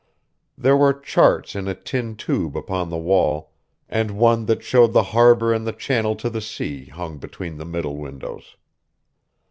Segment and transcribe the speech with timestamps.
[0.57, 3.51] There were charts in a tin tube upon the wall,
[3.87, 7.65] and one that showed the Harbor and the channel to the sea hung between the
[7.65, 8.55] middle windows.